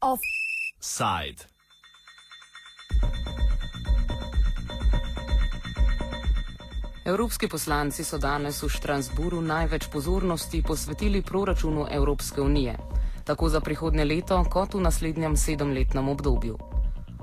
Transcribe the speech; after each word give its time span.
Offside. 0.00 1.44
Evropski 7.04 7.48
poslanci 7.48 8.04
so 8.04 8.16
danes 8.18 8.62
v 8.62 8.68
Štrasburu 8.68 9.40
največ 9.44 9.92
pozornosti 9.92 10.62
posvetili 10.62 11.22
proračunu 11.22 11.86
Evropske 11.90 12.40
unije, 12.40 12.76
tako 13.24 13.48
za 13.48 13.60
prihodnje 13.60 14.04
leto 14.04 14.44
kot 14.50 14.74
v 14.74 14.80
naslednjem 14.80 15.36
sedemletnem 15.36 16.08
obdobju. 16.08 16.69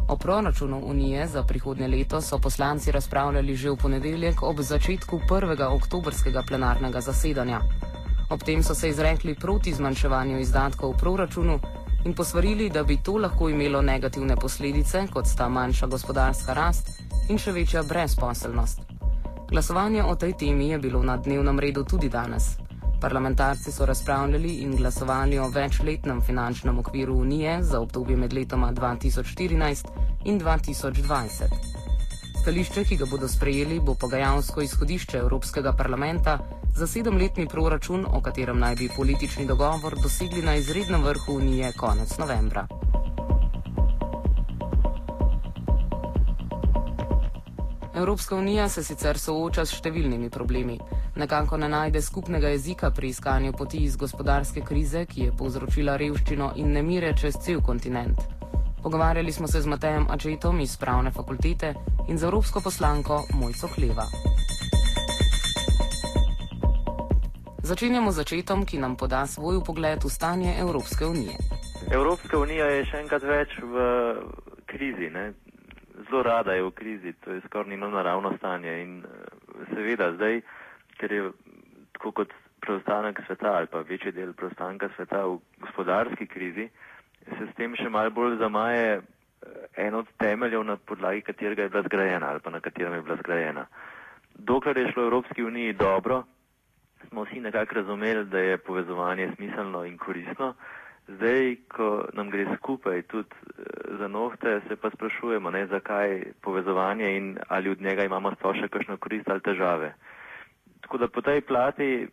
O 0.07 0.17
proračunu 0.17 0.81
unije 0.85 1.27
za 1.27 1.43
prihodnje 1.43 1.87
leto 1.87 2.21
so 2.21 2.39
poslanci 2.39 2.91
razpravljali 2.91 3.55
že 3.55 3.69
v 3.69 3.75
ponedeljek 3.75 4.43
ob 4.43 4.61
začetku 4.61 5.19
prvega 5.27 5.69
oktobrskega 5.69 6.43
plenarnega 6.47 7.01
zasedanja. 7.01 7.61
Ob 8.29 8.43
tem 8.43 8.63
so 8.63 8.75
se 8.75 8.89
izrekli 8.89 9.35
proti 9.35 9.73
zmanjševanju 9.73 10.39
izdatkov 10.39 10.93
v 10.93 10.97
proračunu 10.97 11.59
in 12.05 12.13
posvarili, 12.13 12.69
da 12.69 12.83
bi 12.83 12.97
to 13.03 13.17
lahko 13.17 13.49
imelo 13.49 13.81
negativne 13.81 14.35
posledice, 14.35 15.07
kot 15.13 15.27
sta 15.27 15.49
manjša 15.49 15.87
gospodarska 15.87 16.53
rast 16.53 16.89
in 17.29 17.37
še 17.37 17.51
večja 17.51 17.83
brezposelnost. 17.83 18.79
Glasovanje 19.51 20.03
o 20.03 20.15
tej 20.15 20.33
temi 20.33 20.69
je 20.69 20.77
bilo 20.79 21.03
na 21.03 21.17
dnevnem 21.17 21.59
redu 21.59 21.83
tudi 21.83 22.09
danes. 22.09 22.55
Parlamentarci 23.01 23.71
so 23.71 23.85
razpravljali 23.85 24.53
in 24.53 24.75
glasovali 24.75 25.39
o 25.39 25.49
večletnem 25.49 26.21
finančnem 26.21 26.79
okviru 26.79 27.15
Unije 27.15 27.63
za 27.63 27.79
obdobje 27.79 28.17
med 28.17 28.33
letoma 28.33 28.73
2014 28.73 30.06
in 30.27 30.39
2020. 30.39 31.55
Stališče, 32.41 32.83
ki 32.83 32.97
ga 32.99 33.05
bodo 33.07 33.27
sprejeli, 33.27 33.79
bo 33.79 33.95
pogajalsko 33.95 34.61
izhodišče 34.61 35.17
Evropskega 35.17 35.71
parlamenta 35.73 36.37
za 36.75 36.87
sedemletni 36.87 37.47
proračun, 37.47 38.05
o 38.05 38.21
katerem 38.21 38.59
naj 38.59 38.75
bi 38.75 38.89
politični 38.95 39.47
dogovor 39.47 39.95
dosegli 40.03 40.41
na 40.41 40.55
izrednem 40.55 41.03
vrhu 41.03 41.37
Unije 41.39 41.71
konec 41.79 42.17
novembra. 42.17 42.67
Evropska 47.97 48.35
unija 48.35 48.69
se 48.69 48.83
sicer 48.83 49.17
sooča 49.17 49.65
s 49.65 49.73
številnimi 49.79 50.29
problemi. 50.29 50.77
Nekako 51.15 51.57
ne 51.57 51.69
najde 51.69 52.01
skupnega 52.01 52.51
jezika 52.53 52.91
pri 52.91 53.09
iskanju 53.09 53.55
poti 53.57 53.81
iz 53.87 53.95
gospodarske 53.97 54.61
krize, 54.61 55.05
ki 55.05 55.21
je 55.21 55.35
povzročila 55.37 55.97
revščino 55.97 56.53
in 56.55 56.75
nemire 56.77 57.15
čez 57.17 57.41
cel 57.41 57.61
kontinent. 57.61 58.36
Pogovarjali 58.83 59.31
smo 59.31 59.47
se 59.47 59.61
z 59.61 59.67
Matejem 59.67 60.05
Ačetom 60.09 60.59
iz 60.59 60.77
pravne 60.77 61.11
fakultete 61.11 61.73
in 62.09 62.17
z 62.17 62.23
evropsko 62.23 62.61
poslanko 62.63 63.23
Mojco 63.33 63.67
Kleva. 63.67 64.05
Začenjamo 67.63 68.11
z 68.11 68.15
začetom, 68.15 68.65
ki 68.65 68.77
nam 68.77 68.95
poda 68.95 69.25
svoj 69.27 69.59
pogled 69.65 70.03
v 70.03 70.09
stanje 70.09 70.55
Evropske 70.59 71.05
unije. 71.05 71.35
Evropska 71.91 72.39
unija 72.39 72.65
je 72.65 72.85
še 72.85 72.97
enkrat 73.03 73.23
več 73.23 73.59
v 73.59 73.75
krizi. 74.65 75.09
Ne? 75.11 75.33
zelo 76.09 76.23
rada 76.23 76.53
je 76.53 76.63
v 76.63 76.71
krizi, 76.71 77.13
to 77.13 77.31
je 77.31 77.41
skoraj 77.41 77.69
njeno 77.69 77.89
naravno 77.89 78.37
stanje 78.37 78.81
in 78.81 79.03
eh, 79.05 79.65
seveda 79.73 80.13
zdaj, 80.13 80.41
ker 80.97 81.11
je 81.11 81.31
tako 81.91 82.11
kot 82.11 82.33
preostanek 82.61 83.21
sveta 83.27 83.53
ali 83.53 83.67
pa 83.67 83.79
večji 83.79 84.11
del 84.11 84.33
preostanka 84.33 84.89
sveta 84.95 85.25
v 85.25 85.39
gospodarski 85.59 86.27
krizi, 86.27 86.69
se 87.37 87.47
s 87.51 87.55
tem 87.55 87.75
še 87.75 87.89
malo 87.89 88.11
bolj 88.11 88.37
zamaje 88.37 88.97
eh, 88.97 89.85
en 89.87 89.95
od 89.95 90.07
temeljev, 90.17 90.63
na 90.63 90.77
podlagi 90.77 91.21
katerega 91.21 91.63
je 91.63 91.69
bila 91.69 91.83
zgrajena 91.83 92.29
ali 92.31 92.39
pa 92.39 92.49
na 92.49 92.59
katerem 92.59 92.93
je 92.93 93.01
bila 93.01 93.17
zgrajena. 93.21 93.67
Dokler 94.35 94.77
je 94.77 94.91
šlo 94.91 95.03
Evropski 95.03 95.43
uniji 95.43 95.73
dobro, 95.73 96.23
smo 97.09 97.23
vsi 97.23 97.39
nekako 97.41 97.75
razumeli, 97.75 98.25
da 98.25 98.39
je 98.39 98.57
povezovanje 98.57 99.31
smiselno 99.35 99.85
in 99.85 99.97
koristno. 99.97 100.53
Zdaj, 101.07 101.55
ko 101.71 102.05
nam 102.13 102.29
gre 102.29 102.45
skupaj 102.57 103.01
tudi 103.01 103.29
eh, 103.29 103.63
za 103.99 104.07
nohte, 104.07 104.61
se 104.67 104.75
pa 104.75 104.89
sprašujemo, 104.89 105.51
ne, 105.51 105.67
zakaj 105.67 106.23
povezovanje 106.41 107.17
in 107.17 107.37
ali 107.47 107.69
od 107.69 107.81
njega 107.81 108.03
imamo 108.03 108.31
sploh 108.35 108.55
še 108.55 108.67
kakšno 108.67 108.97
korist 108.97 109.29
ali 109.29 109.41
težave. 109.41 109.93
Tako 110.81 110.97
da 110.97 111.07
po 111.07 111.21
tej 111.21 111.41
plati 111.41 112.07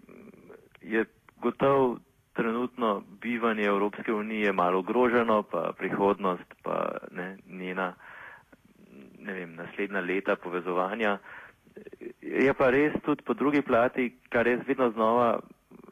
je 0.83 1.05
gotov 1.43 1.99
trenutno 2.35 2.91
bivanje 3.21 3.65
Evropske 3.65 4.13
unije 4.13 4.53
malo 4.53 4.79
ogroženo, 4.79 5.43
pa 5.43 5.73
prihodnost, 5.79 6.55
pa 6.63 6.77
ne, 7.11 7.37
njena 7.49 7.93
ne 9.19 9.33
vem, 9.33 9.55
naslednja 9.55 10.01
leta 10.01 10.37
povezovanja. 10.37 11.19
Je 12.21 12.55
pa 12.55 12.71
res 12.71 12.93
tudi 13.05 13.23
po 13.23 13.35
drugi 13.35 13.63
plati, 13.63 14.11
kar 14.29 14.47
jaz 14.47 14.61
vedno 14.67 14.91
znova 14.91 15.39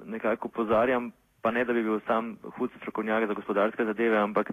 nekako 0.06 0.48
pozarjam, 0.48 1.10
pa 1.42 1.50
ne 1.50 1.64
da 1.64 1.72
bi 1.72 1.82
bil 1.82 2.00
sam 2.06 2.36
hud 2.56 2.70
strokovnjak 2.76 3.26
za 3.26 3.34
gospodarske 3.34 3.84
zadeve, 3.84 4.19
ampak 4.19 4.53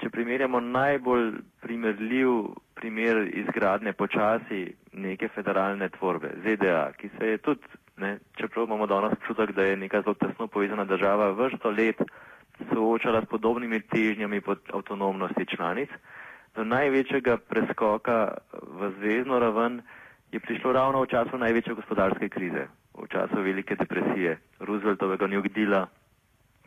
če 0.00 0.10
primerjamo 0.10 0.60
najbolj 0.60 1.32
primerljiv 1.62 2.30
primer 2.74 3.20
izgradne 3.34 3.92
počasi 3.92 4.64
neke 4.92 5.28
federalne 5.28 5.88
tvorbe, 5.88 6.32
ZDA, 6.44 6.92
ki 6.98 7.10
se 7.18 7.28
je 7.28 7.38
tudi, 7.38 7.70
ne, 7.96 8.18
čeprav 8.36 8.64
imamo 8.64 8.86
danes 8.86 9.12
čutek, 9.26 9.52
da 9.52 9.62
je 9.62 9.76
neka 9.76 10.02
zelo 10.02 10.14
tesno 10.14 10.46
povezana 10.46 10.84
država, 10.84 11.30
vrsto 11.30 11.70
let 11.70 12.02
soočala 12.72 13.22
s 13.22 13.28
podobnimi 13.28 13.80
težnjami 13.80 14.40
pod 14.40 14.58
avtonomnosti 14.72 15.46
članic, 15.46 15.90
do 16.54 16.64
največjega 16.64 17.36
preskoka 17.36 18.34
v 18.62 18.90
zvezdno 18.98 19.38
raven 19.38 19.82
je 20.32 20.40
prišlo 20.40 20.72
ravno 20.72 21.02
v 21.02 21.06
času 21.06 21.38
največje 21.38 21.74
gospodarske 21.74 22.28
krize, 22.28 22.66
v 22.94 23.06
času 23.10 23.42
velike 23.42 23.76
depresije, 23.76 24.38
Rooseveltovega 24.60 25.26
New 25.26 25.42
Deala, 25.42 25.88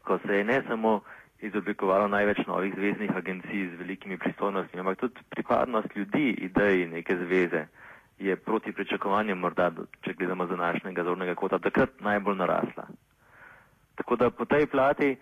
ko 0.03 0.19
se 0.27 0.37
je 0.37 0.43
ne 0.43 0.63
samo 0.67 1.01
izoblikovalo 1.41 2.07
največ 2.07 2.47
novih 2.47 2.73
zvezdnih 2.75 3.15
agencij 3.15 3.67
z 3.71 3.79
velikimi 3.79 4.17
pristojnostmi, 4.17 4.79
ampak 4.79 4.99
tudi 4.99 5.21
pripadnost 5.29 5.95
ljudi 5.95 6.29
ideji 6.29 6.87
neke 6.87 7.15
zveze 7.15 7.67
je 8.19 8.35
proti 8.35 8.71
pričakovanjem 8.71 9.37
morda, 9.37 9.71
če 10.01 10.13
gledamo 10.13 10.45
z 10.45 10.49
današnjega 10.49 11.03
zornega 11.03 11.35
kota, 11.35 11.59
takrat 11.59 11.89
najbolj 11.99 12.35
narasla. 12.35 12.87
Tako 13.95 14.15
da 14.15 14.29
po 14.29 14.45
tej 14.45 14.65
plati 14.67 15.15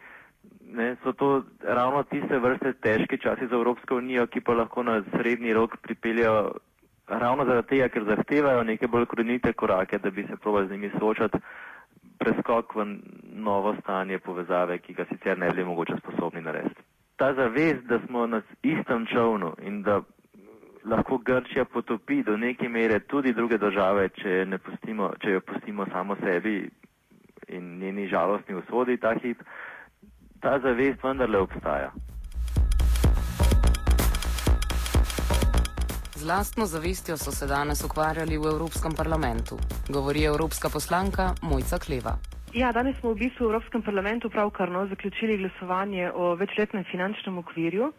ne, 0.72 0.95
so 1.03 1.13
to 1.13 1.44
ravno 1.63 2.03
tiste 2.03 2.39
vrste 2.39 2.73
težke 2.73 3.17
časi 3.17 3.47
za 3.47 3.56
Evropsko 3.56 3.97
unijo, 3.97 4.28
ki 4.28 4.41
pa 4.41 4.53
lahko 4.53 4.83
na 4.83 5.03
srednji 5.11 5.53
rok 5.53 5.78
pripeljajo 5.81 6.51
ravno 7.07 7.45
zaradi 7.45 7.67
tega, 7.67 7.89
ker 7.89 8.03
zahtevajo 8.03 8.63
neke 8.63 8.88
bolj 8.88 9.06
korenite 9.06 9.53
korake, 9.53 9.97
da 9.97 10.09
bi 10.09 10.23
se 10.23 10.35
probali 10.35 10.67
z 10.67 10.72
njimi 10.72 10.91
soočati 11.00 11.38
preskok 12.17 12.75
v 12.75 12.85
novo 13.33 13.75
stanje 13.81 14.19
povezave, 14.19 14.77
ki 14.77 14.94
ga 14.94 15.06
sicer 15.06 15.38
ne 15.38 15.51
bi 15.51 15.63
mogoče 15.63 15.94
sposobni 15.97 16.41
narediti. 16.41 16.81
Ta 17.16 17.33
zavest, 17.33 17.83
da 17.85 18.00
smo 18.07 18.27
na 18.27 18.41
istem 18.63 19.06
čovnu 19.06 19.53
in 19.62 19.81
da 19.81 20.01
lahko 20.85 21.18
Grčija 21.18 21.66
potopi 21.66 22.23
do 22.23 22.38
neke 22.38 22.69
mere 22.69 23.00
tudi 23.00 23.34
druge 23.34 23.57
države, 23.57 24.09
če, 24.09 24.46
pustimo, 24.66 25.12
če 25.22 25.38
jo 25.38 25.41
pustimo 25.41 25.85
samo 25.91 26.16
sebi 26.23 26.69
in 27.47 27.78
njeni 27.79 28.07
žalostni 28.07 28.56
usodi 28.56 28.97
ta 28.97 29.13
hip, 29.22 29.41
ta 30.41 30.59
zavest 30.59 31.03
vendarle 31.03 31.40
obstaja. 31.40 31.91
lastno 36.25 36.66
zavestjo 36.66 37.18
so 37.18 37.31
se 37.31 37.47
danes 37.47 37.84
ukvarjali 37.84 38.38
v 38.38 38.45
Evropskem 38.45 38.91
parlamentu, 38.97 39.57
govori 39.90 40.24
evropska 40.24 40.69
poslanka 40.74 41.34
Mojca 41.41 41.78
Kleva. 41.79 42.18
Ja, 42.53 42.72
danes 42.72 42.97
smo 43.00 43.12
v 43.13 43.19
bistvu 43.19 43.45
v 43.45 43.50
Evropskem 43.51 43.81
parlamentu 43.84 44.29
pravkar 44.29 44.72
no, 44.72 44.88
zaključili 44.88 45.38
glasovanje 45.38 46.12
o 46.12 46.35
večletnem 46.35 46.84
finančnem 46.91 47.38
okvirju 47.38 47.91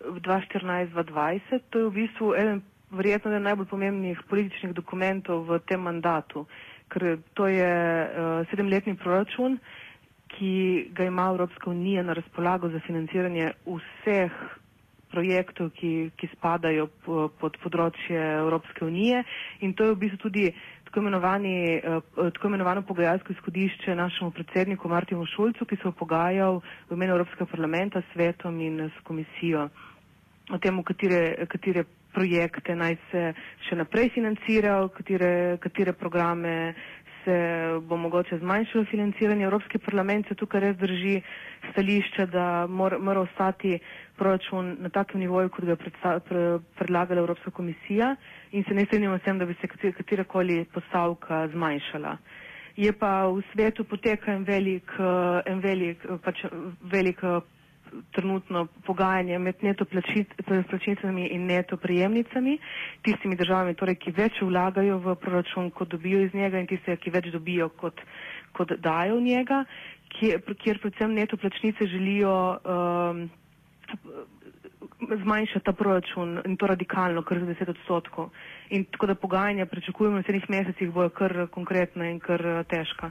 2014-2020. 0.00 1.40
To 1.70 1.78
je 1.78 1.84
v 1.84 1.94
bistvu 1.94 2.34
eden 2.34 2.60
verjetno 2.90 3.30
eden 3.30 3.42
najbolj 3.42 3.66
pomembnih 3.66 4.20
političnih 4.28 4.72
dokumentov 4.72 5.44
v 5.44 5.58
tem 5.60 5.80
mandatu, 5.80 6.46
ker 6.88 7.02
to 7.34 7.46
je 7.46 7.66
uh, 7.66 8.08
sedemletni 8.46 8.94
proračun, 8.94 9.58
ki 10.28 10.52
ga 10.92 11.04
ima 11.04 11.28
Evropska 11.28 11.70
unija 11.70 12.02
na 12.02 12.12
razpolago 12.14 12.68
za 12.68 12.80
financiranje 12.80 13.52
vseh 13.66 14.30
projektov, 15.08 15.70
ki, 15.70 15.90
ki 16.12 16.28
spadajo 16.28 16.88
pod 17.38 17.56
področje 17.62 18.18
Evropske 18.40 18.84
unije 18.84 19.22
in 19.60 19.72
to 19.72 19.86
je 19.86 19.94
v 19.94 20.00
bistvu 20.00 20.18
tudi 20.20 20.48
tako, 20.96 21.08
eh, 21.76 22.00
tako 22.32 22.48
imenovano 22.48 22.82
pogajalsko 22.82 23.32
izhodišče 23.32 23.94
našemu 23.94 24.30
predsedniku 24.30 24.88
Martinu 24.88 25.26
Šulcu, 25.26 25.64
ki 25.64 25.76
se 25.76 25.88
je 25.88 25.92
pogajal 25.92 26.60
v 26.88 26.94
imenu 26.94 27.12
Evropskega 27.12 27.46
parlamenta 27.46 28.00
s 28.00 28.12
svetom 28.12 28.60
in 28.60 28.80
s 28.88 29.02
komisijo 29.04 29.68
o 30.50 30.58
tem, 30.58 30.82
katere, 30.82 31.46
katere 31.46 31.84
projekte 32.14 32.74
naj 32.74 32.96
se 33.10 33.22
še 33.68 33.76
naprej 33.76 34.08
financirajo, 34.14 34.88
katere, 34.94 35.30
katere 35.60 35.92
programe 35.92 36.52
se 37.26 37.36
bo 37.82 37.96
mogoče 37.98 38.38
zmanjšalo 38.38 38.84
financiranje. 38.84 39.44
Evropski 39.44 39.78
parlament 39.78 40.28
se 40.28 40.34
tukaj 40.34 40.60
res 40.60 40.76
drži 40.78 41.16
stališče, 41.70 42.26
da 42.26 42.46
mora, 42.68 42.98
mora 43.00 43.20
ostati 43.20 43.78
proračun 44.16 44.76
na 44.80 44.88
takem 44.88 45.20
nivoju, 45.20 45.48
kot 45.48 45.64
ga 45.64 45.74
je 45.74 45.76
pre, 46.20 46.44
predlagala 46.74 47.20
Evropska 47.20 47.50
komisija 47.50 48.14
in 48.52 48.64
se 48.64 48.74
ne 48.74 48.84
strinjamo 48.86 49.18
s 49.18 49.22
tem, 49.22 49.38
da 49.38 49.44
bi 49.46 49.54
se 49.60 49.66
katerakoli 49.92 50.64
postavka 50.74 51.48
zmanjšala. 51.48 52.16
Je 52.76 52.92
pa 52.92 53.26
v 53.26 53.42
svetu 53.52 53.84
poteka 53.84 54.32
en 54.32 54.44
velik, 54.44 54.90
en 55.46 55.60
velik, 55.60 56.02
pač 56.22 56.44
velik 56.82 57.20
trenutno 58.12 58.66
pogajanje 58.86 59.38
med 59.38 59.62
neto 59.62 59.84
plačnicami 60.68 61.26
in 61.28 61.46
neto 61.46 61.76
prijemnicami, 61.76 62.58
tistimi 63.02 63.36
državami, 63.36 63.74
torej, 63.74 63.96
ki 63.96 64.14
več 64.16 64.40
vlagajo 64.42 64.98
v 64.98 65.14
proračun, 65.16 65.70
kot 65.70 65.88
dobijo 65.88 66.20
iz 66.26 66.34
njega 66.34 66.60
in 66.60 66.66
tiste, 66.66 66.96
ki 66.96 67.10
več 67.10 67.30
dobijo, 67.34 67.68
kot, 67.80 68.00
kot 68.52 68.76
dajo 68.78 69.18
v 69.18 69.26
njega, 69.28 69.62
kjer, 70.16 70.40
kjer 70.62 70.80
predvsem 70.82 71.14
neto 71.14 71.36
plačnice 71.36 71.86
želijo 71.86 72.34
um, 72.56 73.26
zmanjšati 75.22 75.64
ta 75.64 75.72
proračun 75.72 76.40
in 76.44 76.56
to 76.56 76.66
radikalno, 76.66 77.22
kar 77.22 77.38
za 77.38 77.46
10 77.46 77.70
odstotkov. 77.70 78.30
In 78.70 78.84
tako 78.84 79.06
da 79.06 79.14
pogajanja 79.14 79.66
pričakujemo 79.66 80.16
v 80.16 80.20
naslednjih 80.20 80.50
mesecih 80.50 80.90
bojo 80.92 81.08
kar 81.10 81.46
konkretna 81.50 82.08
in 82.10 82.20
kar 82.20 82.42
težka. 82.68 83.10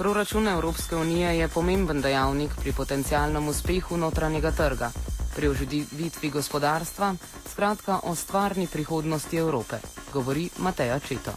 Proračun 0.00 0.48
Evropske 0.48 0.96
unije 0.96 1.38
je 1.38 1.48
pomemben 1.54 2.00
dejavnik 2.00 2.50
pri 2.62 2.72
potencijalnem 2.76 3.48
uspehu 3.48 3.96
notranjega 3.96 4.50
trga, 4.50 4.88
pri 5.36 5.48
oživitvi 5.48 6.30
gospodarstva, 6.30 7.08
skratka 7.52 7.98
o 8.08 8.14
stvarni 8.14 8.66
prihodnosti 8.72 9.36
Evrope, 9.36 9.76
govori 10.12 10.48
Mateja 10.58 10.98
Četo. 10.98 11.32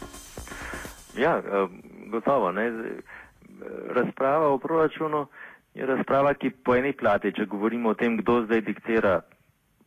Ja, 1.18 1.33
eh, 1.38 1.68
gotovo. 2.07 2.51
Ne? 2.51 2.71
Razprava 3.95 4.48
o 4.48 4.57
proračunu 4.57 5.27
je 5.74 5.86
razprava, 5.86 6.33
ki 6.33 6.50
po 6.50 6.75
eni 6.75 6.94
plati, 6.94 7.33
če 7.36 7.45
govorimo 7.45 7.89
o 7.89 8.00
tem, 8.00 8.18
kdo 8.18 8.45
zdaj 8.45 8.62
diktira 8.62 9.21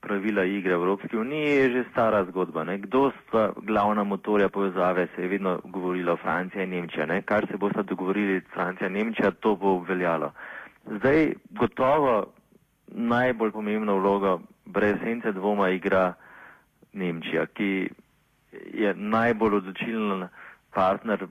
pravila 0.06 0.44
igre 0.44 0.73
Evropske 0.73 1.19
unije 1.19 1.50
je 1.50 1.70
že 1.70 1.85
stara 1.91 2.25
zgodba. 2.25 2.64
Ne? 2.64 2.79
Kdo 2.79 3.11
sta 3.11 3.53
glavna 3.62 4.05
motorja 4.05 4.49
povezave, 4.49 5.08
se 5.17 5.23
je 5.23 5.29
vedno 5.29 5.61
govorilo 5.64 6.17
Francija 6.17 6.62
in 6.62 6.70
Nemčija. 6.70 7.06
Ne? 7.06 7.23
Kar 7.23 7.47
se 7.50 7.56
bosta 7.56 7.82
dogovorili 7.82 8.41
Francija 8.55 8.87
in 8.87 8.93
Nemčija, 8.93 9.31
to 9.31 9.56
bo 9.56 9.75
obveljalo. 9.76 10.32
Zdaj 10.87 11.32
gotovo 11.50 12.26
najbolj 12.87 13.50
pomembno 13.50 13.97
vlogo 13.99 14.41
brez 14.64 14.97
sence 15.03 15.32
dvoma 15.32 15.69
igra 15.69 16.12
Nemčija, 16.93 17.47
ki 17.47 17.88
je 18.75 18.94
najbolj 18.94 19.55
odločilen 19.55 20.29
partner 20.75 21.26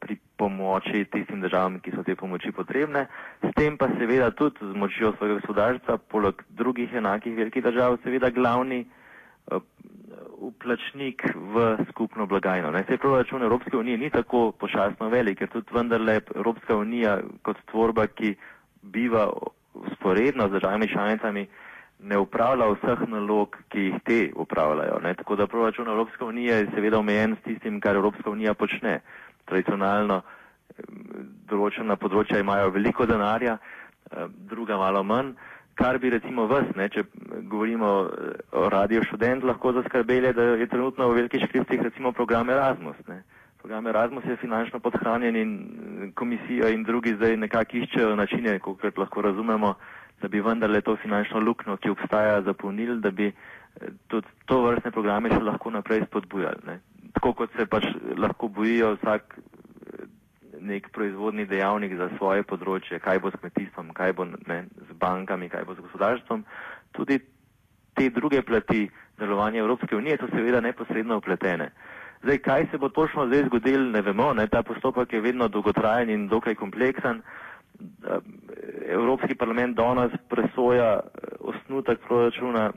pri 0.00 0.16
pomoči 0.36 1.04
tistim 1.12 1.40
državam, 1.40 1.80
ki 1.80 1.92
so 1.94 2.02
te 2.02 2.14
pomoči 2.16 2.52
potrebne, 2.52 3.06
s 3.42 3.50
tem 3.56 3.76
pa 3.76 3.88
seveda 3.98 4.30
tudi 4.30 4.62
z 4.62 4.76
močjo 4.76 5.12
svojega 5.16 5.40
gospodarstva, 5.40 5.98
poleg 6.08 6.42
drugih 6.50 6.94
enakih 6.94 7.36
velikih 7.36 7.62
držav, 7.62 7.98
seveda 8.04 8.30
glavni 8.30 8.84
uplačnik 10.38 11.22
uh, 11.24 11.32
v 11.34 11.56
skupno 11.90 12.26
blagajno. 12.26 12.70
Ne, 12.70 12.84
sej 12.88 12.98
proračun 12.98 13.42
Evropske 13.42 13.76
unije 13.76 13.98
ni 13.98 14.10
tako 14.10 14.52
pošastno 14.52 15.08
velik, 15.08 15.38
ker 15.38 15.48
tudi 15.48 15.74
vendarle 15.74 16.20
Evropska 16.34 16.76
unija 16.76 17.18
kot 17.42 17.56
tvorba, 17.70 18.06
ki 18.06 18.34
biva 18.82 19.28
sporedno 19.94 20.48
z 20.48 20.50
državami 20.50 20.88
članicami, 20.88 21.46
ne 22.00 22.18
upravlja 22.18 22.66
vseh 22.72 23.00
nalog, 23.08 23.56
ki 23.68 23.80
jih 23.80 23.94
te 24.04 24.18
upravljajo. 24.36 25.00
Ne. 25.02 25.14
Tako 25.14 25.36
da 25.36 25.46
proračun 25.46 25.88
Evropske 25.88 26.24
unije 26.24 26.54
je 26.54 26.68
seveda 26.74 26.98
omejen 26.98 27.36
s 27.40 27.44
tistim, 27.44 27.80
kar 27.80 27.96
Evropska 27.96 28.30
unija 28.30 28.54
počne 28.54 29.00
tradicionalno 29.48 30.22
določena 31.48 31.96
področja 31.96 32.40
imajo 32.42 32.72
veliko 32.74 33.06
denarja, 33.08 33.58
druga 34.50 34.78
malo 34.80 35.02
manj, 35.04 35.34
kar 35.78 35.98
bi 36.02 36.10
recimo 36.10 36.46
vas, 36.50 36.66
ne, 36.76 36.88
če 36.90 37.04
govorimo 37.50 37.90
o 38.52 38.68
radio 38.72 39.02
študent, 39.06 39.44
lahko 39.46 39.72
zaskrbeli, 39.76 40.32
da 40.34 40.54
je 40.58 40.66
trenutno 40.70 41.10
v 41.10 41.20
velikih 41.20 41.44
škriptih 41.46 41.84
recimo 41.86 42.12
program 42.12 42.50
Erasmus. 42.50 42.98
Ne. 43.08 43.22
Program 43.62 43.86
Erasmus 43.90 44.26
je 44.26 44.38
finančno 44.42 44.80
podhranjen 44.82 45.36
in 45.36 45.52
komisija 46.18 46.70
in 46.74 46.84
drugi 46.86 47.14
zdaj 47.18 47.36
nekako 47.36 47.82
iščejo 47.82 48.16
načine, 48.18 48.58
kot 48.62 48.98
lahko 48.98 49.22
razumemo, 49.22 49.74
da 50.22 50.28
bi 50.28 50.42
vendarle 50.42 50.80
to 50.82 50.96
finančno 50.98 51.40
luknjo, 51.40 51.76
ki 51.78 51.94
obstaja, 51.94 52.42
zapolnili, 52.42 52.98
da 53.00 53.10
bi 53.10 53.30
tudi 54.10 54.26
to 54.50 54.62
vrstne 54.64 54.90
programe 54.90 55.30
še 55.30 55.42
lahko 55.42 55.70
naprej 55.70 56.06
spodbujali. 56.08 56.66
Ne 56.66 56.80
tako 57.28 57.44
kot 57.44 57.50
se 57.56 57.66
pač 57.66 57.84
lahko 58.16 58.48
bojijo 58.48 58.94
vsak 58.96 59.34
eh, 59.36 60.04
nek 60.60 60.88
proizvodni 60.92 61.44
dejavnik 61.46 61.92
za 61.96 62.08
svoje 62.16 62.42
področje, 62.42 62.98
kaj 63.04 63.20
bo 63.20 63.30
s 63.30 63.36
kmetijstvom, 63.36 63.92
kaj 63.92 64.12
bo 64.16 64.24
ne, 64.24 64.64
z 64.88 64.96
bankami, 64.96 65.50
kaj 65.52 65.66
bo 65.68 65.76
z 65.76 65.84
gospodarstvom, 65.84 66.44
tudi 66.96 67.20
te 67.94 68.08
druge 68.10 68.40
plati 68.42 68.88
delovanja 69.20 69.60
Evropske 69.60 69.96
unije 69.96 70.16
so 70.20 70.30
seveda 70.32 70.62
neposredno 70.64 71.18
upletene. 71.20 71.68
Zdaj, 72.22 72.38
kaj 72.38 72.66
se 72.70 72.78
bo 72.78 72.88
točno 72.88 73.28
zdaj 73.28 73.44
zgodil, 73.50 73.90
ne 73.92 74.02
vemo, 74.02 74.32
ne, 74.34 74.48
ta 74.48 74.62
postopek 74.62 75.12
je 75.12 75.20
vedno 75.20 75.48
dolgotrajen 75.48 76.10
in 76.10 76.28
dokaj 76.32 76.56
kompleksen. 76.56 77.20
Eh, 77.20 78.20
Evropski 78.96 79.36
parlament 79.36 79.76
danes 79.76 80.16
presoja 80.32 80.96
eh, 80.96 81.36
osnutek 81.40 82.00
proračuna 82.08 82.70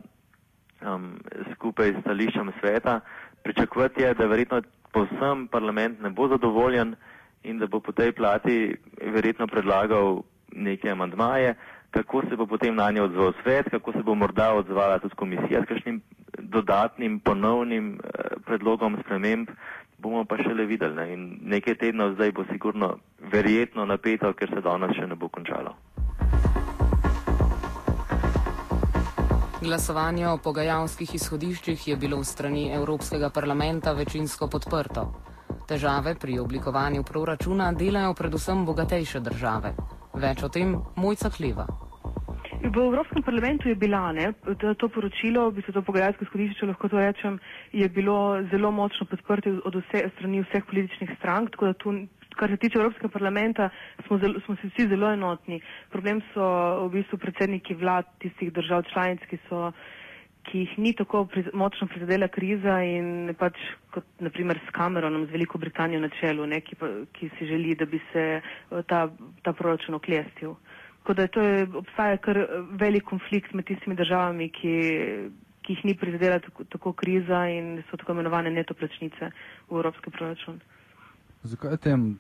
um, 0.86 1.16
skupaj 1.56 1.94
s 1.94 2.02
stališčem 2.04 2.52
sveta, 2.60 3.00
pričakovati 3.44 4.02
je, 4.02 4.14
da 4.14 4.26
verjetno 4.26 4.62
povsem 4.92 5.48
parlament 5.48 6.02
ne 6.02 6.10
bo 6.10 6.28
zadovoljen 6.28 6.96
in 7.44 7.60
da 7.60 7.68
bo 7.68 7.80
po 7.80 7.92
tej 7.92 8.12
plati 8.12 8.76
verjetno 9.02 9.48
predlagal 9.48 10.22
neke 10.52 10.90
amandmaje, 10.90 11.56
kako 11.92 12.22
se 12.30 12.36
bo 12.36 12.46
potem 12.46 12.76
na 12.76 12.92
nje 12.92 13.02
odzval 13.02 13.34
svet, 13.44 13.70
kako 13.70 13.92
se 13.92 14.04
bo 14.04 14.16
morda 14.16 14.54
odzvala 14.54 15.00
tudi 15.00 15.16
komisija 15.16 15.62
s 15.62 15.68
kakšnim 15.68 16.02
dodatnim 16.40 17.20
ponovnim 17.20 18.00
eh, 18.04 18.36
predlogom 18.46 18.98
sprememb, 19.04 19.50
bomo 19.98 20.26
pa 20.26 20.38
šele 20.38 20.66
videli. 20.66 20.96
Ne? 20.96 21.14
In 21.14 21.38
nekaj 21.42 21.76
tednov 21.76 22.14
zdaj 22.14 22.32
bo 22.32 22.44
sigurno 22.52 22.98
verjetno 23.32 23.86
napeto, 23.86 24.34
ker 24.34 24.50
se 24.50 24.62
danes 24.62 24.96
še 24.98 25.08
ne 25.08 25.16
bo 25.16 25.30
končalo. 25.30 25.76
Glasovanje 29.62 30.26
o 30.26 30.38
pogajalskih 30.42 31.12
izhodiščih 31.16 31.82
je 31.88 31.96
bilo 32.04 32.18
v 32.18 32.26
strani 32.26 32.64
Evropskega 32.74 33.28
parlamenta 33.30 33.92
večinsko 33.94 34.48
podprto. 34.50 35.04
Težave 35.70 36.16
pri 36.24 36.40
oblikovanju 36.42 37.04
proračuna 37.06 37.68
delajo 37.72 38.16
predvsem 38.18 38.64
bogatejše 38.66 39.22
države. 39.28 39.76
Več 40.24 40.42
o 40.42 40.50
tem 40.50 40.74
Mojca 40.96 41.30
Kleva. 41.30 41.68
V 42.64 42.74
Evropskem 42.74 43.22
parlamentu 43.22 43.70
je 43.70 43.76
bila 43.76 44.02
ne, 44.18 44.32
to 44.82 44.90
poročilo, 44.90 45.52
bi 45.52 45.62
se 45.62 45.76
to 45.78 45.86
pogajalsko 45.86 46.26
izhodišče 46.26 46.72
lahko 46.72 46.90
to 46.90 46.98
rečem, 46.98 47.38
je 47.72 47.90
bilo 47.90 48.18
zelo 48.50 48.72
močno 48.72 49.06
podprto 49.14 49.60
od 49.62 49.78
vse, 49.78 50.08
strani 50.16 50.42
vseh 50.42 50.66
političnih 50.74 51.14
strank, 51.20 51.54
tako 51.54 51.70
da 51.70 51.74
tu 51.74 51.94
kar 52.36 52.50
se 52.50 52.58
tiče 52.58 52.78
Evropskega 52.80 53.10
parlamenta, 53.10 53.70
smo, 54.08 54.18
zelo, 54.18 54.40
smo 54.46 54.56
se 54.56 54.68
vsi 54.68 54.88
zelo 54.88 55.12
enotni. 55.14 55.62
Problem 55.90 56.22
so 56.34 56.46
v 56.86 56.92
bistvu 57.00 57.18
predsedniki 57.18 57.76
vlad 57.76 58.06
tistih 58.20 58.52
držav 58.54 58.84
članic, 58.92 59.24
ki, 59.30 59.38
so, 59.50 59.72
ki 60.48 60.64
jih 60.64 60.78
ni 60.78 60.94
tako 60.98 61.26
priz, 61.26 61.50
močno 61.54 61.88
prizadela 61.88 62.28
kriza 62.28 62.80
in 62.88 63.34
pač 63.40 63.58
kot 63.94 64.08
naprimer 64.20 64.60
s 64.66 64.74
Cameronom, 64.76 65.26
z 65.28 65.36
Veliko 65.36 65.58
Britanijo 65.62 66.02
na 66.02 66.10
čelu, 66.20 66.46
ne, 66.48 66.62
ki, 66.62 66.76
pa, 66.80 66.90
ki 67.18 67.30
si 67.38 67.50
želi, 67.52 67.76
da 67.76 67.86
bi 67.86 68.00
se 68.12 68.26
eh, 68.40 68.82
ta, 68.88 69.08
ta 69.44 69.54
proračun 69.54 69.96
oklestil. 70.00 70.56
Tako 71.02 71.14
da 71.18 71.28
to 71.28 71.42
je, 71.42 71.68
obstaja 71.76 72.18
kar 72.18 72.38
eh, 72.38 72.48
velik 72.80 73.04
konflikt 73.10 73.54
med 73.54 73.66
tistimi 73.70 73.96
državami, 73.96 74.50
ki, 74.54 74.76
ki 75.62 75.76
jih 75.76 75.86
ni 75.86 75.96
prizadela 75.98 76.40
tako, 76.40 76.64
tako 76.70 76.94
kriza 76.94 77.46
in 77.50 77.82
so 77.90 77.98
tako 77.98 78.16
imenovane 78.18 78.52
netoplačnice 78.54 79.32
v 79.70 79.76
evropski 79.78 80.10
proračun. 80.14 80.62
Zakaj 81.44 81.78
tem, 81.78 82.20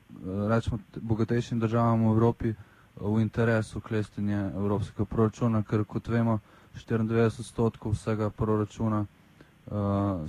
rečemo, 0.50 0.80
bogatejšim 0.96 1.60
državam 1.60 2.08
v 2.08 2.12
Evropi 2.12 2.50
eh, 2.50 2.56
v 2.98 3.22
interesu 3.22 3.80
klestenje 3.80 4.50
evropskega 4.56 5.06
proračuna, 5.06 5.63
ker 5.63 5.84
kot 5.86 6.08
vemo, 6.08 6.40
94 6.75 7.40
odstotkov 7.40 7.92
vsega 7.92 8.30
proračuna 8.30 9.01
uh, 9.04 9.75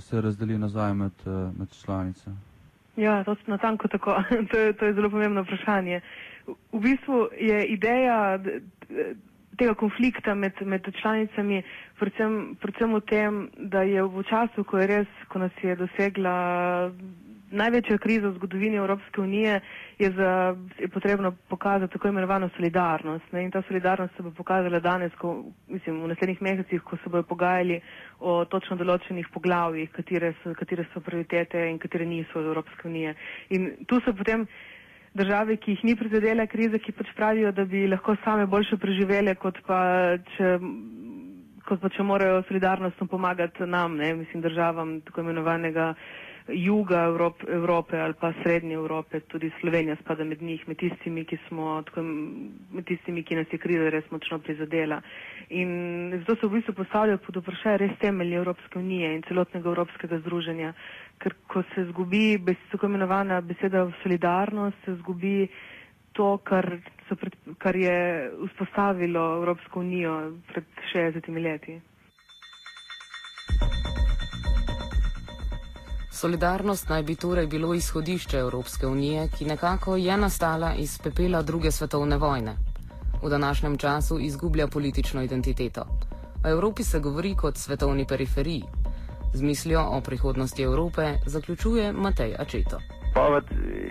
se 0.03 0.21
razdeli 0.21 0.57
nazaj 0.57 0.93
med, 0.93 1.13
med 1.57 1.71
članice? 1.71 2.31
Ja, 2.95 3.23
to 3.23 3.31
je 3.31 3.37
natanko 3.47 3.87
tako. 3.87 4.17
to, 4.51 4.59
je, 4.59 4.73
to 4.73 4.85
je 4.85 4.93
zelo 4.93 5.09
pomembno 5.09 5.41
vprašanje. 5.43 6.01
V 6.73 6.79
bistvu 6.79 7.29
je 7.39 7.65
ideja 7.65 8.39
tega 9.57 9.73
konflikta 9.73 10.33
med, 10.35 10.51
med 10.61 10.83
članicami 11.01 11.63
predvsem, 11.99 12.55
predvsem 12.59 12.93
v 12.93 13.01
tem, 13.07 13.33
da 13.71 13.81
je 13.87 14.03
v 14.03 14.23
času, 14.27 14.63
ko 14.63 14.77
je 14.81 14.87
res, 14.87 15.11
ko 15.29 15.39
nas 15.39 15.55
je 15.63 15.75
dosegla 15.75 16.35
največja 17.53 17.97
kriza 17.97 18.27
v 18.29 18.35
zgodovini 18.37 18.75
Evropske 18.81 19.21
unije 19.21 19.59
je, 19.99 20.09
za, 20.11 20.31
je 20.79 20.87
potrebno 20.87 21.31
pokazati 21.49 21.93
tako 21.93 22.07
imenovano 22.07 22.49
solidarnost. 22.55 23.31
Ne? 23.31 23.43
In 23.43 23.51
ta 23.51 23.61
solidarnost 23.67 24.15
se 24.17 24.23
bo 24.23 24.31
pokazala 24.31 24.79
danes, 24.79 25.13
ko, 25.21 25.35
mislim, 25.67 26.01
v 26.03 26.11
naslednjih 26.13 26.41
mesecih, 26.41 26.81
ko 26.81 26.97
se 26.97 27.09
bojo 27.09 27.23
pogajali 27.23 27.79
o 28.19 28.45
točno 28.45 28.77
določenih 28.79 29.29
poglavjih, 29.33 29.91
katere 29.93 30.33
so, 30.43 30.53
katere 30.57 30.85
so 30.93 31.01
prioritete 31.01 31.67
in 31.69 31.79
katere 31.79 32.05
niso 32.05 32.41
Evropske 32.41 32.87
unije. 32.89 33.15
In 33.49 33.71
tu 33.87 34.01
so 34.01 34.13
potem 34.13 34.47
države, 35.13 35.57
ki 35.57 35.71
jih 35.75 35.83
ni 35.83 35.95
prizadela 35.95 36.47
kriza, 36.49 36.79
ki 36.81 36.91
pač 36.91 37.13
pravijo, 37.15 37.51
da 37.51 37.65
bi 37.65 37.85
lahko 37.87 38.15
same 38.23 38.45
boljše 38.49 38.77
preživele, 38.81 39.35
kot 39.35 39.59
pa 39.67 39.79
če, 40.35 40.55
kot 41.67 41.81
pa 41.83 41.89
če 41.93 42.03
morajo 42.03 42.41
solidarnostno 42.49 43.07
pomagati 43.07 43.67
nam, 43.69 43.97
ne, 44.01 44.13
mislim, 44.23 44.41
državam 44.41 45.01
tako 45.05 45.21
imenovanega 45.21 45.93
juga 46.47 47.05
Evrop, 47.05 47.43
Evrope 47.47 47.99
ali 48.01 48.13
pa 48.13 48.33
srednje 48.43 48.73
Evrope, 48.75 49.19
tudi 49.21 49.51
Slovenija 49.59 49.95
spada 49.95 50.23
med 50.23 50.41
njih, 50.41 50.67
med 50.67 50.77
tistimi, 50.77 51.23
ki 51.25 51.37
smo, 51.47 51.81
tako, 51.87 52.01
med 52.03 52.85
tistimi, 52.85 53.23
ki 53.23 53.35
nas 53.35 53.47
je 53.51 53.57
kriza 53.57 53.89
res 53.89 54.09
močno 54.11 54.39
prizadela. 54.39 55.01
In 55.49 55.69
zato 56.19 56.35
se 56.35 56.47
v 56.47 56.57
bistvu 56.57 56.73
postavljajo 56.73 57.17
pod 57.23 57.37
vprašanje 57.37 57.77
res 57.77 57.95
temelji 58.01 58.35
Evropske 58.35 58.79
unije 58.79 59.13
in 59.15 59.23
celotnega 59.27 59.69
Evropskega 59.69 60.19
združenja, 60.19 60.73
ker 61.19 61.33
ko 61.47 61.63
se 61.75 61.85
zgubi 61.91 62.37
bes, 62.37 62.57
tako 62.71 62.85
imenovana 62.91 63.41
beseda 63.41 63.85
solidarnost, 64.03 64.77
se 64.85 64.95
zgubi 64.99 65.47
to, 66.13 66.37
kar, 66.43 66.67
pred, 67.19 67.33
kar 67.57 67.75
je 67.75 67.95
vzpostavilo 68.49 69.23
Evropsko 69.39 69.79
unijo 69.79 70.19
pred 70.51 70.63
60 70.93 71.41
leti. 71.43 71.79
Solidarnost 76.23 76.89
naj 76.89 77.03
bi 77.03 77.15
torej 77.15 77.47
bilo 77.47 77.73
izhodišče 77.73 78.37
Evropske 78.37 78.87
unije, 78.87 79.25
ki 79.37 79.45
nekako 79.45 79.95
je 79.95 80.17
nastala 80.17 80.69
iz 80.79 80.91
pepela 81.03 81.41
druge 81.41 81.71
svetovne 81.71 82.17
vojne. 82.17 82.53
V 83.23 83.29
današnjem 83.29 83.77
času 83.77 84.19
izgublja 84.19 84.67
politično 84.67 85.21
identiteto. 85.21 85.83
O 86.45 86.49
Evropi 86.49 86.83
se 86.83 86.99
govori 86.99 87.35
kot 87.35 87.57
svetovni 87.57 88.05
periferiji. 88.07 88.63
Z 89.33 89.41
mislijo 89.41 89.81
o 89.81 90.01
prihodnosti 90.01 90.63
Evrope 90.63 91.13
zaključuje 91.25 91.91
Matej 91.91 92.35
Ačeto. 92.39 92.79
Poved 93.13 93.43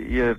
je 0.09 0.35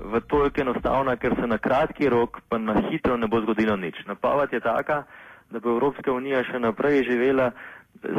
v 0.00 0.20
toliko 0.28 0.60
enostavna, 0.60 1.16
ker 1.16 1.36
se 1.40 1.46
na 1.46 1.58
kratki 1.58 2.08
rok 2.08 2.40
pa 2.48 2.58
na 2.58 2.74
hitro 2.90 3.16
ne 3.16 3.26
bo 3.26 3.40
zgodilo 3.40 3.76
nič. 3.76 4.02
Napoved 4.06 4.52
je 4.52 4.60
taka, 4.60 5.02
da 5.50 5.60
bo 5.60 5.70
Evropska 5.70 6.12
unija 6.12 6.44
še 6.44 6.58
naprej 6.58 7.02
živela 7.04 7.50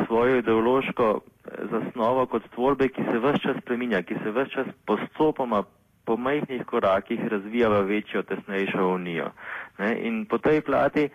svojo 0.08 0.38
ideološko 0.38 1.20
eh, 1.20 1.50
zasnovo 1.72 2.25
kot 2.25 2.44
tvorbe, 2.55 2.88
ki 2.89 3.03
se 3.03 3.20
vse 3.20 3.39
čas 3.44 3.58
spreminja, 3.62 4.01
ki 4.01 4.15
se 4.24 4.32
vse 4.32 4.50
čas 4.50 4.67
postopoma 4.86 5.63
po 6.05 6.17
majhnih 6.17 6.65
korakih 6.65 7.20
razvija 7.27 7.70
v 7.70 7.82
večjo, 7.82 8.24
tesnejšo 8.24 8.88
unijo. 8.88 9.32
Ne? 9.77 9.96
In 10.08 10.25
po 10.25 10.38
tej 10.38 10.62
plati 10.62 11.10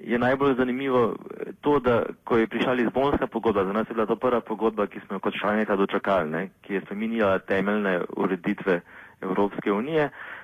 je 0.00 0.18
najbolj 0.18 0.54
zanimivo 0.54 1.02
eh, 1.14 1.52
to, 1.60 1.78
da 1.78 2.02
ko 2.24 2.36
je 2.36 2.46
prišla 2.46 2.72
Lizbonska 2.72 3.26
pogodba, 3.26 3.64
za 3.64 3.72
nas 3.72 3.88
je 3.90 3.94
bila 3.94 4.06
to 4.06 4.16
prva 4.16 4.40
pogodba, 4.40 4.86
ki 4.86 5.00
smo 5.06 5.16
jo 5.16 5.20
kot 5.20 5.34
članica 5.40 5.76
dočakali, 5.76 6.30
ne? 6.30 6.48
ki 6.62 6.74
je 6.74 6.80
spreminjala 6.80 7.38
temeljne 7.38 8.00
ureditve 8.16 8.80
Evropske 9.20 9.72
unije, 9.72 10.02
eh, 10.04 10.41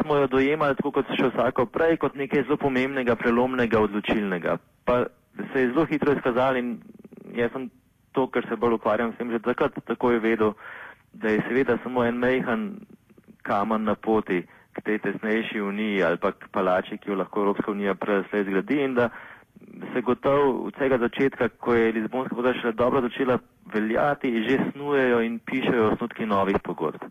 smo 0.00 0.16
jo 0.16 0.26
dojemali 0.26 0.76
tako 0.76 0.90
kot 0.98 1.10
še 1.18 1.30
vsako 1.32 1.66
prej, 1.66 1.96
kot 2.02 2.14
nekaj 2.14 2.44
zelo 2.46 2.56
pomembnega, 2.60 3.16
prelomnega, 3.18 3.80
odločilnega. 3.82 4.58
Pa 4.84 5.04
se 5.52 5.60
je 5.60 5.70
zelo 5.72 5.86
hitro 5.90 6.14
izkazali 6.14 6.62
in 6.62 6.76
jaz 7.34 7.50
sem 7.52 7.70
to, 8.12 8.26
kar 8.30 8.46
se 8.48 8.56
bolj 8.56 8.78
ukvarjam 8.78 9.12
s 9.12 9.18
tem, 9.18 9.30
že 9.34 9.42
takrat 9.42 9.74
takoj 9.86 10.20
vedel, 10.22 10.54
da 11.12 11.28
je 11.34 11.42
seveda 11.48 11.78
samo 11.82 12.04
en 12.04 12.18
mejhan 12.18 12.68
kamen 13.42 13.84
na 13.84 13.94
poti 13.94 14.42
k 14.74 14.82
tej 14.82 14.98
tesnejši 14.98 15.60
uniji 15.60 16.02
ali 16.02 16.18
pa 16.18 16.32
k 16.32 16.50
palači, 16.50 16.98
ki 16.98 17.10
jo 17.10 17.18
lahko 17.18 17.42
Evropska 17.42 17.70
unija 17.70 17.94
preslej 17.94 18.44
zgradi 18.44 18.80
in 18.82 18.94
da 18.94 19.08
se 19.94 20.00
gotovo 20.02 20.66
od 20.66 20.74
vsega 20.74 20.98
začetka, 20.98 21.48
ko 21.48 21.74
je 21.74 21.92
Lizbonska 21.92 22.34
pogodba 22.34 22.54
še 22.58 22.72
dobro 22.72 23.00
začela 23.00 23.38
veljati, 23.74 24.30
že 24.48 24.58
snujejo 24.72 25.20
in 25.22 25.38
pišejo 25.38 25.92
osnutki 25.92 26.26
novih 26.26 26.58
pogodb. 26.62 27.02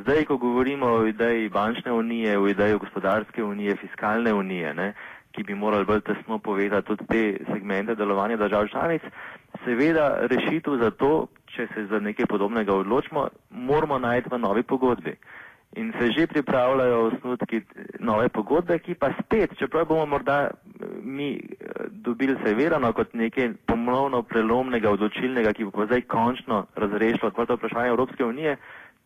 Zdaj, 0.00 0.24
ko 0.24 0.36
govorimo 0.36 0.86
o 0.86 1.06
ideji 1.06 1.48
bančne 1.48 1.92
unije, 1.92 2.38
o 2.38 2.48
ideji 2.48 2.78
gospodarske 2.78 3.44
unije, 3.44 3.76
fiskalne 3.76 4.34
unije, 4.34 4.74
ne, 4.74 4.92
ki 5.32 5.42
bi 5.42 5.54
morali 5.54 5.84
bolj 5.84 6.00
tesno 6.00 6.38
povedati 6.38 6.86
tudi 6.86 7.06
te 7.06 7.44
segmente 7.52 7.94
delovanja 7.94 8.36
držav 8.36 8.68
članic. 8.68 9.02
Seveda 9.64 10.18
rešitev 10.20 10.76
za 10.76 10.90
to, 10.90 11.26
če 11.46 11.66
se 11.74 11.86
za 11.86 12.00
nekaj 12.00 12.26
podobnega 12.26 12.74
odločimo, 12.74 13.28
moramo 13.50 13.98
najti 13.98 14.28
v 14.32 14.38
novi 14.38 14.62
pogodbi. 14.62 15.16
In 15.76 15.92
se 15.98 16.10
že 16.10 16.26
pripravljajo 16.26 17.02
osnutki 17.06 17.60
nove 17.98 18.28
pogodbe, 18.28 18.78
ki 18.78 18.94
pa 18.94 19.12
spet, 19.20 19.52
čeprav 19.58 19.84
bomo 19.86 20.06
morda 20.06 20.40
eh, 20.42 20.50
mi 21.02 21.34
eh, 21.34 21.40
dobili 21.90 22.36
severano 22.44 22.92
kot 22.92 23.14
nekaj 23.14 23.52
ponovno 23.66 24.22
prelomnega, 24.22 24.90
odločilnega, 24.90 25.52
ki 25.52 25.64
bo 25.64 25.70
pa 25.70 25.86
zdaj 25.86 26.02
končno 26.02 26.66
razrešilo 26.74 27.28
odprto 27.28 27.54
vprašanje 27.54 27.88
Evropske 27.88 28.24
unije, 28.24 28.56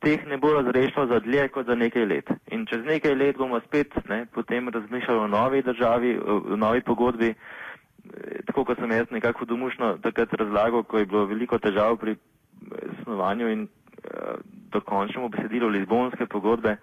teh 0.05 0.27
ne 0.27 0.37
bo 0.37 0.53
razrešilo 0.53 1.07
za 1.07 1.21
dlje 1.21 1.49
kot 1.49 1.67
za 1.67 1.75
nekaj 1.75 2.07
let. 2.07 2.31
In 2.53 2.67
čez 2.67 2.85
nekaj 2.85 3.15
let 3.15 3.37
bomo 3.37 3.61
spet 3.61 3.95
ne, 4.09 4.27
potem 4.35 4.69
razmišljali 4.69 5.21
o 5.21 5.29
novi 5.29 5.63
državi, 5.63 6.19
o 6.27 6.57
novi 6.57 6.81
pogodbi, 6.81 7.31
e, 7.35 8.43
tako 8.47 8.65
kot 8.65 8.79
sem 8.79 8.93
jaz 8.93 9.11
nekako 9.11 9.45
domušno 9.45 9.97
takrat 10.03 10.33
razlagal, 10.33 10.83
ko 10.83 10.99
je 10.99 11.07
bilo 11.07 11.25
veliko 11.27 11.59
težav 11.59 11.97
pri 11.97 12.13
e, 12.13 12.19
snovanju 13.03 13.49
in 13.49 13.67
uh, 14.05 14.37
dokončnemu 14.73 15.29
besedilu 15.29 15.69
Lizbonske 15.69 16.27
pogodbe, 16.27 16.77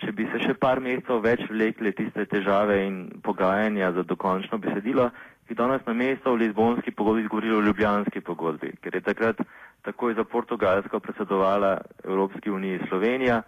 če 0.00 0.12
bi 0.12 0.26
se 0.32 0.40
še 0.46 0.54
par 0.54 0.80
mesecev 0.80 1.20
več 1.24 1.42
vlekli 1.50 1.92
tiste 1.92 2.24
težave 2.26 2.78
in 2.86 2.96
pogajanja 3.22 3.92
za 3.92 4.02
dokončno 4.02 4.58
besedilo, 4.58 5.10
bi 5.48 5.54
danes 5.58 5.84
na 5.86 5.92
mesto 5.92 6.32
v 6.32 6.46
Lizbonski 6.46 6.94
pogodbi 6.96 7.28
govorili 7.28 7.56
o 7.56 7.64
Ljubljanski 7.66 8.20
pogodbi, 8.20 8.72
ker 8.80 8.94
je 8.96 9.04
takrat 9.04 9.42
takoj 9.82 10.14
za 10.14 10.24
Portugalsko 10.24 11.00
predsedovala 11.00 11.80
Evropski 12.04 12.50
uniji 12.50 12.80
Slovenija 12.88 13.42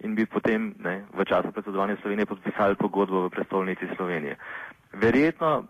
in 0.00 0.14
bi 0.14 0.26
potem 0.26 0.74
ne, 0.78 1.04
v 1.12 1.24
času 1.24 1.52
predsedovanja 1.52 1.96
Slovenije 2.00 2.26
podpisali 2.26 2.74
pogodbo 2.74 3.26
v 3.26 3.30
prestolnici 3.30 3.88
Slovenije. 3.96 4.36
Verjetno 4.92 5.64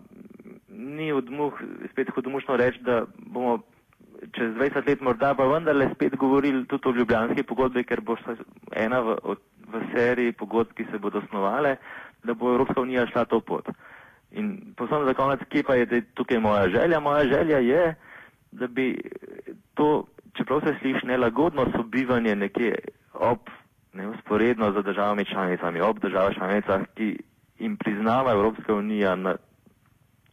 ni 0.69 1.13
odmuh, 1.13 1.53
spet 1.93 2.11
hodomušno 2.15 2.57
reči, 2.57 2.79
da 2.83 3.05
bomo 3.19 3.59
čez 4.33 4.55
20 4.55 4.87
let 4.87 5.01
morda 5.01 5.35
pa 5.35 5.45
vendarle 5.45 5.91
spet 5.95 6.17
govorili 6.17 6.67
tudi 6.67 6.89
o 6.89 6.93
ljubljanski 6.93 7.43
pogodbi, 7.43 7.85
ker 7.85 8.01
bo 8.01 8.17
ena 8.77 9.01
v, 9.01 9.17
v 9.73 9.83
seriji 9.95 10.33
pogodb, 10.33 10.73
ki 10.77 10.87
se 10.91 10.99
bodo 10.99 11.19
osnovale, 11.19 11.77
da 12.25 12.35
bo 12.35 12.53
Evropska 12.53 12.81
unija 12.81 13.07
šla 13.07 13.25
to 13.25 13.41
pot. 13.41 13.69
In 14.31 14.75
posebno 14.77 15.07
za 15.07 15.15
konec, 15.15 15.41
kje 15.49 15.63
pa 15.63 15.75
je 15.75 16.03
tukaj 16.15 16.39
moja 16.39 16.69
želja? 16.69 17.01
Moja 17.01 17.25
želja 17.25 17.59
je, 17.59 17.95
da 18.53 18.67
bi 18.67 19.01
to, 19.75 20.05
čeprav 20.37 20.61
se 20.61 20.75
sliši 20.81 21.07
nelagodno 21.07 21.67
sobivanje 21.77 22.37
nekje 22.37 22.75
ob, 23.15 23.39
ne 23.93 24.09
usporedno 24.09 24.73
z 24.73 24.83
državami 24.85 25.25
članicami, 25.25 25.81
ob 25.81 25.99
državah 25.99 26.35
članicah, 26.35 26.81
ki 26.95 27.19
jim 27.59 27.77
priznava 27.77 28.33
Evropska 28.33 28.75
unija 28.75 29.17
na, 29.17 29.37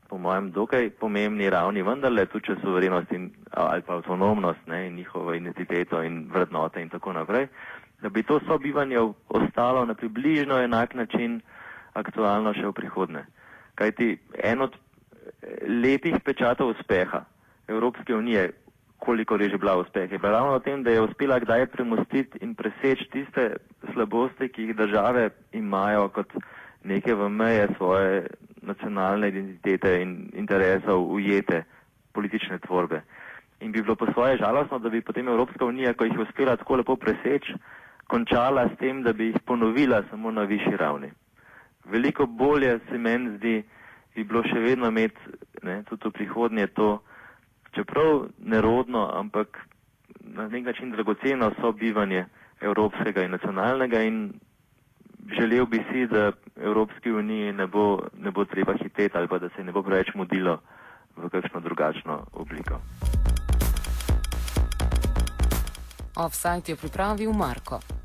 po 0.10 0.18
mojem, 0.18 0.52
dokaj 0.52 0.90
pomembni 0.90 1.50
ravni, 1.50 1.84
vendarle 1.84 2.26
tudi 2.26 2.46
če 2.46 2.56
suverenost 2.62 3.12
in, 3.12 3.32
ali 3.52 3.82
pa 3.82 3.94
avtonomnost 3.94 4.68
ne, 4.68 4.88
in 4.88 4.96
njihovo 4.96 5.34
identiteto 5.34 6.04
in 6.04 6.30
vrednote 6.34 6.82
in 6.82 6.90
tako 6.90 7.14
naprej, 7.14 7.48
da 8.02 8.10
bi 8.10 8.24
to 8.24 8.40
sobivanje 8.48 9.00
ostalo 9.30 9.86
na 9.86 9.94
približno 9.94 10.60
enak 10.60 10.94
način 10.94 11.42
aktualno 11.94 12.54
še 12.54 12.68
v 12.68 12.74
prihodne. 12.74 13.26
Kajti 13.76 14.18
en 14.44 14.62
od 14.62 14.78
lepih 15.68 16.22
pečatov 16.24 16.70
uspeha 16.70 17.26
Evropske 17.68 18.16
unije, 18.16 18.52
koliko 19.00 19.36
je 19.36 19.50
že 19.50 19.58
bila 19.58 19.78
uspeh, 19.78 20.12
je 20.12 20.18
bila 20.18 20.32
ravno 20.32 20.58
v 20.58 20.64
tem, 20.64 20.84
da 20.84 20.92
je 20.92 21.02
uspela 21.02 21.40
kdaj 21.40 21.66
premustiti 21.66 22.40
in 22.42 22.56
preseči 22.56 23.10
tiste 23.12 23.58
slabosti, 23.94 24.50
ki 24.50 24.62
jih 24.62 24.76
države 24.76 25.30
imajo 25.54 26.10
kot 26.10 26.34
neke 26.84 27.14
v 27.16 27.30
meje 27.30 27.68
svoje 27.78 28.28
nacionalne 28.62 29.28
identitete 29.28 30.02
in 30.02 30.30
interesov 30.34 31.12
ujete 31.14 31.64
politične 32.14 32.60
tvorbe. 32.60 33.02
In 33.60 33.72
bi 33.72 33.82
bilo 33.82 33.96
po 33.96 34.06
svoje 34.14 34.38
žalostno, 34.38 34.80
da 34.80 34.90
bi 34.90 35.02
potem 35.02 35.28
Evropska 35.28 35.66
unija, 35.66 35.94
ko 35.94 36.04
jih 36.04 36.14
je 36.14 36.22
uspela 36.22 36.58
tako 36.58 36.76
lepo 36.76 36.96
preseči, 36.96 37.54
končala 38.08 38.70
s 38.70 38.78
tem, 38.80 39.04
da 39.04 39.14
bi 39.14 39.26
jih 39.26 39.40
ponovila 39.46 40.04
samo 40.10 40.32
na 40.32 40.44
višji 40.44 40.78
ravni. 40.78 41.12
Veliko 41.86 42.26
bolje 42.26 42.80
se 42.90 42.98
meni 42.98 43.38
zdi, 43.38 43.64
bi 44.16 44.24
bilo 44.24 44.44
še 44.44 44.60
vedno 44.60 44.88
imeti 44.88 45.38
ne, 45.64 45.84
tudi 45.90 46.10
v 46.10 46.12
prihodnje 46.12 46.68
to, 46.68 47.00
čeprav 47.76 48.28
nerodno, 48.40 49.12
ampak 49.14 49.68
na 50.20 50.48
nek 50.48 50.66
način 50.66 50.92
dragoceno 50.92 51.52
sobivanje 51.62 52.26
evropskega 52.62 53.24
in 53.24 53.32
nacionalnega 53.32 54.02
in 54.02 54.34
želel 55.40 55.66
bi 55.66 55.84
si, 55.92 56.08
da 56.08 56.32
Evropski 56.56 57.12
uniji 57.12 57.54
ne 57.54 57.68
bo, 57.68 58.00
ne 58.20 58.32
bo 58.32 58.46
treba 58.46 58.74
hiteti 58.74 59.18
ali 59.18 59.28
pa 59.28 59.40
da 59.40 59.50
se 59.50 59.64
ne 59.64 59.72
bo 59.72 59.84
preveč 59.84 60.08
mudilo 60.16 60.60
v 61.18 61.30
kakšno 61.30 61.60
drugačno 61.60 62.26
obliko. 62.34 62.80
Offside 66.16 66.72
je 66.72 66.76
pripravil 66.76 67.34
Marko. 67.34 67.97